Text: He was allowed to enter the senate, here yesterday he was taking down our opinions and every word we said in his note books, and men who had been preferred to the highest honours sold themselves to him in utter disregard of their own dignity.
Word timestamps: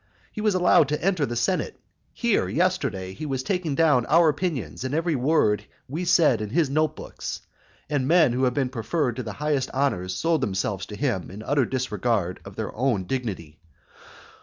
He 0.31 0.41
was 0.41 0.55
allowed 0.55 0.87
to 0.89 0.99
enter 1.05 1.27
the 1.27 1.35
senate, 1.35 1.79
here 2.11 2.47
yesterday 2.49 3.13
he 3.13 3.27
was 3.27 3.43
taking 3.43 3.75
down 3.75 4.07
our 4.07 4.29
opinions 4.29 4.83
and 4.83 4.95
every 4.95 5.13
word 5.15 5.65
we 5.87 6.05
said 6.05 6.41
in 6.41 6.49
his 6.49 6.71
note 6.71 6.95
books, 6.95 7.41
and 7.87 8.07
men 8.07 8.33
who 8.33 8.45
had 8.45 8.55
been 8.55 8.69
preferred 8.69 9.15
to 9.17 9.21
the 9.21 9.33
highest 9.33 9.69
honours 9.69 10.15
sold 10.15 10.41
themselves 10.41 10.87
to 10.87 10.95
him 10.95 11.29
in 11.29 11.43
utter 11.43 11.65
disregard 11.67 12.39
of 12.45 12.55
their 12.55 12.75
own 12.75 13.03
dignity. 13.03 13.59